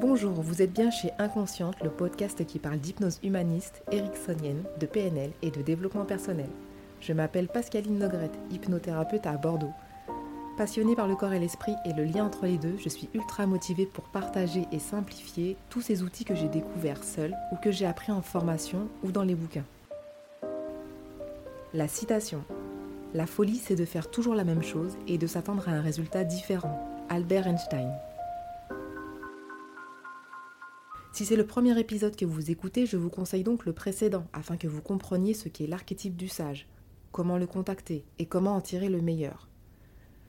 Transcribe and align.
Bonjour, 0.00 0.32
vous 0.32 0.62
êtes 0.62 0.72
bien 0.72 0.90
chez 0.90 1.10
Inconsciente, 1.18 1.76
le 1.84 1.90
podcast 1.90 2.46
qui 2.46 2.58
parle 2.58 2.78
d'hypnose 2.78 3.20
humaniste, 3.22 3.82
ericksonienne, 3.92 4.62
de 4.78 4.86
PNL 4.86 5.30
et 5.42 5.50
de 5.50 5.60
développement 5.60 6.06
personnel. 6.06 6.48
Je 7.02 7.12
m'appelle 7.12 7.48
Pascaline 7.48 7.98
Nogrette, 7.98 8.38
hypnothérapeute 8.50 9.26
à 9.26 9.36
Bordeaux. 9.36 9.74
Passionnée 10.56 10.96
par 10.96 11.06
le 11.06 11.16
corps 11.16 11.34
et 11.34 11.38
l'esprit 11.38 11.74
et 11.84 11.92
le 11.92 12.04
lien 12.04 12.24
entre 12.24 12.46
les 12.46 12.56
deux, 12.56 12.78
je 12.82 12.88
suis 12.88 13.10
ultra 13.12 13.44
motivée 13.44 13.84
pour 13.84 14.04
partager 14.04 14.66
et 14.72 14.78
simplifier 14.78 15.58
tous 15.68 15.82
ces 15.82 16.02
outils 16.02 16.24
que 16.24 16.34
j'ai 16.34 16.48
découverts 16.48 17.04
seul 17.04 17.36
ou 17.52 17.56
que 17.56 17.70
j'ai 17.70 17.84
appris 17.84 18.10
en 18.10 18.22
formation 18.22 18.88
ou 19.04 19.12
dans 19.12 19.24
les 19.24 19.34
bouquins. 19.34 19.66
La 21.74 21.88
citation. 21.88 22.42
La 23.12 23.26
folie, 23.26 23.60
c'est 23.62 23.76
de 23.76 23.84
faire 23.84 24.10
toujours 24.10 24.34
la 24.34 24.44
même 24.44 24.62
chose 24.62 24.96
et 25.06 25.18
de 25.18 25.26
s'attendre 25.26 25.68
à 25.68 25.72
un 25.72 25.82
résultat 25.82 26.24
différent. 26.24 26.80
Albert 27.10 27.46
Einstein. 27.46 27.92
Si 31.12 31.24
c'est 31.24 31.36
le 31.36 31.46
premier 31.46 31.78
épisode 31.78 32.14
que 32.14 32.24
vous 32.24 32.52
écoutez, 32.52 32.86
je 32.86 32.96
vous 32.96 33.10
conseille 33.10 33.42
donc 33.42 33.66
le 33.66 33.72
précédent 33.72 34.26
afin 34.32 34.56
que 34.56 34.68
vous 34.68 34.80
compreniez 34.80 35.34
ce 35.34 35.48
qu'est 35.48 35.66
l'archétype 35.66 36.16
du 36.16 36.28
sage, 36.28 36.68
comment 37.10 37.36
le 37.36 37.48
contacter 37.48 38.04
et 38.20 38.26
comment 38.26 38.54
en 38.54 38.60
tirer 38.60 38.88
le 38.88 39.02
meilleur. 39.02 39.48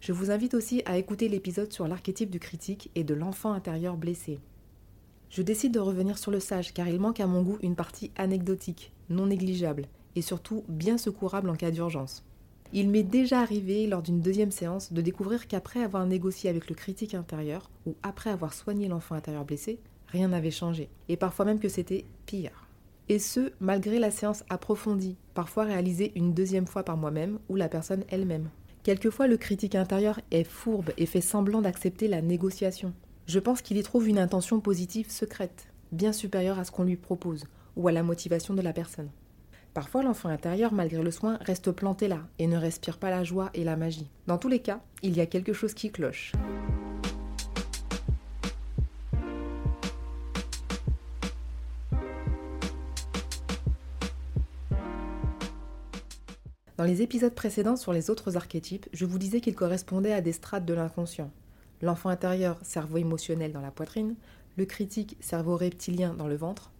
Je 0.00 0.12
vous 0.12 0.30
invite 0.30 0.52
aussi 0.52 0.82
à 0.84 0.98
écouter 0.98 1.28
l'épisode 1.28 1.72
sur 1.72 1.88
l'archétype 1.88 2.30
du 2.30 2.38
critique 2.38 2.90
et 2.94 3.04
de 3.04 3.14
l'enfant 3.14 3.52
intérieur 3.52 3.96
blessé. 3.96 4.38
Je 5.30 5.40
décide 5.40 5.72
de 5.72 5.80
revenir 5.80 6.18
sur 6.18 6.30
le 6.30 6.40
sage 6.40 6.74
car 6.74 6.88
il 6.88 7.00
manque 7.00 7.20
à 7.20 7.26
mon 7.26 7.42
goût 7.42 7.58
une 7.62 7.74
partie 7.74 8.10
anecdotique, 8.16 8.92
non 9.08 9.26
négligeable 9.26 9.86
et 10.14 10.22
surtout 10.22 10.62
bien 10.68 10.98
secourable 10.98 11.48
en 11.48 11.56
cas 11.56 11.70
d'urgence. 11.70 12.22
Il 12.74 12.90
m'est 12.90 13.02
déjà 13.02 13.40
arrivé 13.40 13.86
lors 13.86 14.02
d'une 14.02 14.20
deuxième 14.20 14.50
séance 14.50 14.92
de 14.92 15.00
découvrir 15.00 15.48
qu'après 15.48 15.82
avoir 15.82 16.04
négocié 16.04 16.50
avec 16.50 16.68
le 16.68 16.74
critique 16.74 17.14
intérieur 17.14 17.70
ou 17.86 17.96
après 18.02 18.30
avoir 18.30 18.52
soigné 18.52 18.88
l'enfant 18.88 19.14
intérieur 19.14 19.44
blessé, 19.44 19.80
rien 20.08 20.28
n'avait 20.28 20.50
changé, 20.50 20.88
et 21.08 21.16
parfois 21.16 21.44
même 21.44 21.58
que 21.58 21.68
c'était 21.68 22.04
pire. 22.26 22.66
Et 23.08 23.18
ce, 23.18 23.52
malgré 23.60 23.98
la 23.98 24.10
séance 24.10 24.44
approfondie, 24.48 25.16
parfois 25.34 25.64
réalisée 25.64 26.12
une 26.16 26.34
deuxième 26.34 26.66
fois 26.66 26.82
par 26.82 26.96
moi-même 26.96 27.38
ou 27.48 27.56
la 27.56 27.68
personne 27.68 28.04
elle-même. 28.08 28.48
Quelquefois, 28.82 29.26
le 29.26 29.36
critique 29.36 29.74
intérieur 29.74 30.20
est 30.30 30.44
fourbe 30.44 30.90
et 30.96 31.06
fait 31.06 31.20
semblant 31.20 31.60
d'accepter 31.60 32.08
la 32.08 32.22
négociation. 32.22 32.92
Je 33.26 33.38
pense 33.38 33.62
qu'il 33.62 33.76
y 33.76 33.82
trouve 33.82 34.08
une 34.08 34.18
intention 34.18 34.60
positive 34.60 35.10
secrète, 35.10 35.68
bien 35.92 36.12
supérieure 36.12 36.58
à 36.58 36.64
ce 36.64 36.70
qu'on 36.70 36.84
lui 36.84 36.96
propose, 36.96 37.44
ou 37.76 37.88
à 37.88 37.92
la 37.92 38.02
motivation 38.02 38.54
de 38.54 38.62
la 38.62 38.72
personne. 38.72 39.10
Parfois, 39.74 40.02
l'enfant 40.02 40.28
intérieur, 40.28 40.72
malgré 40.72 41.02
le 41.02 41.10
soin, 41.10 41.38
reste 41.42 41.70
planté 41.70 42.08
là 42.08 42.20
et 42.38 42.46
ne 42.46 42.56
respire 42.56 42.98
pas 42.98 43.10
la 43.10 43.24
joie 43.24 43.50
et 43.54 43.62
la 43.62 43.76
magie. 43.76 44.08
Dans 44.26 44.38
tous 44.38 44.48
les 44.48 44.60
cas, 44.60 44.80
il 45.02 45.16
y 45.16 45.20
a 45.20 45.26
quelque 45.26 45.52
chose 45.52 45.74
qui 45.74 45.90
cloche. 45.90 46.32
Dans 56.76 56.84
les 56.84 57.00
épisodes 57.00 57.34
précédents 57.34 57.76
sur 57.76 57.94
les 57.94 58.10
autres 58.10 58.36
archétypes, 58.36 58.86
je 58.92 59.06
vous 59.06 59.18
disais 59.18 59.40
qu'ils 59.40 59.54
correspondaient 59.54 60.12
à 60.12 60.20
des 60.20 60.32
strates 60.32 60.66
de 60.66 60.74
l'inconscient. 60.74 61.30
L'enfant 61.80 62.10
intérieur, 62.10 62.58
cerveau 62.62 62.98
émotionnel 62.98 63.52
dans 63.52 63.62
la 63.62 63.70
poitrine, 63.70 64.14
le 64.58 64.66
critique, 64.66 65.16
cerveau 65.20 65.56
reptilien 65.56 66.12
dans 66.12 66.28
le 66.28 66.36
ventre, 66.36 66.72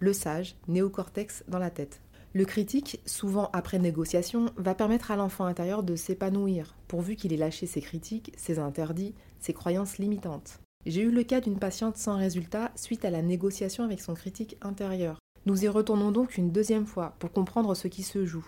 le 0.00 0.12
sage, 0.12 0.56
néocortex 0.66 1.44
dans 1.46 1.60
la 1.60 1.70
tête. 1.70 2.00
Le 2.34 2.44
critique, 2.44 3.00
souvent 3.06 3.48
après 3.52 3.78
négociation, 3.78 4.50
va 4.56 4.74
permettre 4.74 5.12
à 5.12 5.16
l'enfant 5.16 5.44
intérieur 5.44 5.84
de 5.84 5.94
s'épanouir, 5.94 6.74
pourvu 6.88 7.14
qu'il 7.14 7.32
ait 7.32 7.36
lâché 7.36 7.66
ses 7.66 7.80
critiques, 7.80 8.32
ses 8.36 8.58
interdits, 8.58 9.14
ses 9.38 9.52
croyances 9.52 9.98
limitantes. 9.98 10.58
J'ai 10.86 11.02
eu 11.02 11.10
le 11.10 11.22
cas 11.22 11.40
d'une 11.40 11.58
patiente 11.58 11.96
sans 11.96 12.16
résultat 12.16 12.72
suite 12.74 13.04
à 13.04 13.10
la 13.10 13.22
négociation 13.22 13.84
avec 13.84 14.00
son 14.00 14.14
critique 14.14 14.56
intérieur. 14.60 15.20
Nous 15.46 15.64
y 15.64 15.68
retournons 15.68 16.10
donc 16.10 16.36
une 16.36 16.50
deuxième 16.50 16.86
fois 16.86 17.14
pour 17.20 17.30
comprendre 17.30 17.74
ce 17.76 17.86
qui 17.86 18.02
se 18.02 18.26
joue. 18.26 18.46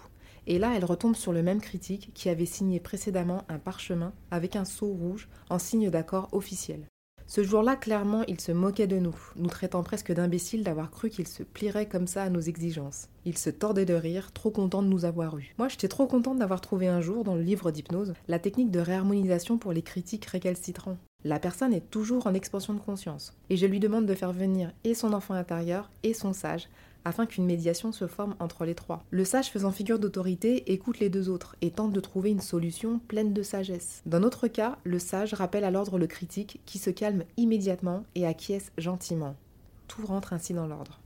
Et 0.49 0.59
là, 0.59 0.73
elle 0.75 0.87
retombe 0.87 1.15
sur 1.15 1.35
le 1.35 1.43
même 1.43 1.61
critique 1.61 2.11
qui 2.15 2.31
avait 2.31 2.47
signé 2.47 2.81
précédemment 2.81 3.45
un 3.51 3.59
parchemin 3.59 4.15
avec 4.31 4.57
un 4.57 4.65
sceau 4.65 4.89
rouge 4.89 5.29
en 5.51 5.59
signe 5.59 5.91
d'accord 5.91 6.29
officiel. 6.33 6.81
Ce 7.27 7.43
jour-là, 7.43 7.77
clairement, 7.77 8.25
il 8.27 8.41
se 8.41 8.53
moquait 8.53 8.87
de 8.87 8.99
nous, 8.99 9.15
nous 9.37 9.51
traitant 9.51 9.83
presque 9.83 10.11
d'imbéciles 10.15 10.65
d'avoir 10.65 10.91
cru 10.91 11.11
qu'il 11.11 11.29
se 11.29 11.43
plierait 11.43 11.87
comme 11.87 12.07
ça 12.07 12.23
à 12.23 12.31
nos 12.31 12.41
exigences. 12.41 13.11
Il 13.27 13.37
se 13.37 13.51
tordait 13.51 13.85
de 13.85 13.93
rire, 13.93 14.33
trop 14.33 14.51
content 14.51 14.83
de 14.83 14.89
nous 14.89 15.05
avoir 15.05 15.37
eus. 15.37 15.55
Moi, 15.59 15.69
j'étais 15.69 15.89
trop 15.89 16.07
contente 16.07 16.39
d'avoir 16.39 16.63
trouvé 16.63 16.89
un 16.89 17.03
jour, 17.03 17.25
dans 17.25 17.35
le 17.35 17.43
livre 17.43 17.71
d'hypnose, 17.71 18.15
la 18.29 18.39
technique 18.39 18.71
de 18.71 18.81
réharmonisation 18.81 19.59
pour 19.59 19.75
les 19.75 19.83
critiques 19.83 20.25
récalcitrants. 20.25 20.97
La 21.25 21.39
personne 21.39 21.75
est 21.75 21.91
toujours 21.91 22.27
en 22.27 22.33
expansion 22.33 22.73
de 22.73 22.81
conscience, 22.81 23.35
et 23.51 23.59
je 23.59 23.67
lui 23.67 23.81
demande 23.81 24.07
de 24.07 24.15
faire 24.15 24.33
venir 24.33 24.73
et 24.85 24.95
son 24.95 25.13
enfant 25.13 25.35
intérieur 25.35 25.91
et 26.05 26.15
son 26.15 26.33
sage 26.33 26.69
afin 27.05 27.27
qu'une 27.27 27.47
médiation 27.47 27.93
se 27.93 28.07
forme 28.07 28.35
entre 28.39 28.65
les 28.65 28.75
trois. 28.75 29.05
Le 29.11 29.25
sage 29.25 29.51
faisant 29.51 29.71
figure 29.71 29.99
d'autorité 29.99 30.73
écoute 30.73 30.99
les 30.99 31.09
deux 31.09 31.29
autres 31.29 31.57
et 31.61 31.71
tente 31.71 31.93
de 31.93 32.01
trouver 32.01 32.31
une 32.31 32.41
solution 32.41 32.99
pleine 33.09 33.33
de 33.33 33.43
sagesse. 33.43 34.03
Dans 34.07 34.21
notre 34.21 34.49
cas, 34.49 34.79
le 34.85 34.99
sage 34.99 35.35
rappelle 35.35 35.65
à 35.65 35.71
l'ordre 35.71 35.99
le 35.99 36.07
critique 36.07 36.61
qui 36.67 36.79
se 36.79 36.91
calme 36.91 37.25
immédiatement 37.37 38.05
et 38.15 38.27
acquiesce 38.27 38.73
gentiment. 38.79 39.37
Tout 39.87 40.05
rentre 40.07 40.33
ainsi 40.33 40.55
dans 40.55 40.67
l'ordre. 40.67 41.01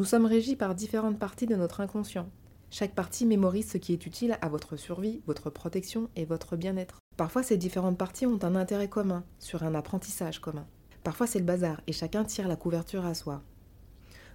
Nous 0.00 0.06
sommes 0.06 0.24
régis 0.24 0.56
par 0.56 0.74
différentes 0.74 1.18
parties 1.18 1.44
de 1.44 1.56
notre 1.56 1.82
inconscient. 1.82 2.26
Chaque 2.72 2.94
partie 2.94 3.26
mémorise 3.26 3.68
ce 3.68 3.78
qui 3.78 3.92
est 3.92 4.06
utile 4.06 4.38
à 4.40 4.48
votre 4.48 4.76
survie, 4.76 5.22
votre 5.26 5.50
protection 5.50 6.08
et 6.14 6.24
votre 6.24 6.56
bien-être. 6.56 7.00
Parfois, 7.16 7.42
ces 7.42 7.56
différentes 7.56 7.98
parties 7.98 8.26
ont 8.26 8.38
un 8.42 8.54
intérêt 8.54 8.88
commun, 8.88 9.24
sur 9.40 9.64
un 9.64 9.74
apprentissage 9.74 10.40
commun. 10.40 10.66
Parfois, 11.02 11.26
c'est 11.26 11.40
le 11.40 11.44
bazar 11.44 11.80
et 11.88 11.92
chacun 11.92 12.22
tire 12.22 12.46
la 12.46 12.54
couverture 12.54 13.04
à 13.04 13.14
soi. 13.14 13.42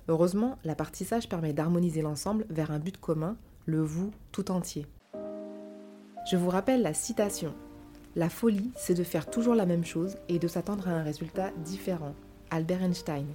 Heureusement, 0.09 0.59
l'apprentissage 0.65 1.29
permet 1.29 1.53
d'harmoniser 1.53 2.01
l'ensemble 2.01 2.45
vers 2.49 2.71
un 2.71 2.79
but 2.79 2.97
commun, 2.97 3.37
le 3.65 3.81
vous 3.81 4.11
tout 4.33 4.51
entier. 4.51 4.85
Je 6.29 6.35
vous 6.35 6.49
rappelle 6.49 6.81
la 6.81 6.93
citation. 6.93 7.55
La 8.15 8.29
folie, 8.29 8.71
c'est 8.75 8.93
de 8.95 9.03
faire 9.03 9.29
toujours 9.29 9.55
la 9.55 9.65
même 9.65 9.85
chose 9.85 10.17
et 10.27 10.39
de 10.39 10.47
s'attendre 10.47 10.89
à 10.89 10.91
un 10.91 11.03
résultat 11.03 11.51
différent. 11.63 12.15
Albert 12.51 12.83
Einstein. 12.83 13.27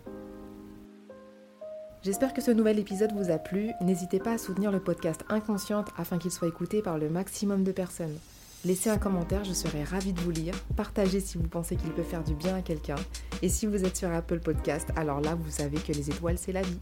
J'espère 2.03 2.33
que 2.33 2.41
ce 2.41 2.51
nouvel 2.51 2.79
épisode 2.79 3.13
vous 3.13 3.31
a 3.31 3.37
plu. 3.37 3.73
N'hésitez 3.83 4.21
pas 4.21 4.33
à 4.33 4.39
soutenir 4.39 4.73
le 4.73 4.81
podcast 4.81 5.23
Inconsciente 5.29 5.89
afin 5.99 6.17
qu'il 6.17 6.31
soit 6.31 6.49
écouté 6.49 6.81
par 6.81 6.97
le 6.97 7.11
maximum 7.11 7.63
de 7.63 7.73
personnes. 7.73 8.17
Laissez 8.65 8.89
un 8.89 8.97
commentaire, 8.97 9.45
je 9.45 9.53
serai 9.53 9.85
ravie 9.85 10.15
de 10.15 10.21
vous 10.21 10.31
lire. 10.31 10.55
Partagez 10.77 11.21
si 11.21 11.37
vous 11.37 11.47
pensez 11.47 11.77
qu'il 11.77 11.91
peut 11.91 12.03
faire 12.03 12.25
du 12.25 12.35
bien 12.35 12.57
à 12.57 12.63
quelqu'un. 12.63 12.97
Et 13.43 13.51
si 13.51 13.67
vous 13.67 13.85
êtes 13.85 13.99
sur 13.99 14.11
Apple 14.11 14.41
Podcast, 14.41 14.89
alors 14.97 15.21
là, 15.21 15.35
vous 15.35 15.51
savez 15.51 15.77
que 15.77 15.93
les 15.93 16.09
étoiles, 16.09 16.39
c'est 16.39 16.53
la 16.53 16.63
vie. 16.63 16.79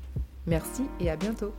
Merci 0.47 0.83
et 1.01 1.11
à 1.11 1.17
bientôt. 1.17 1.53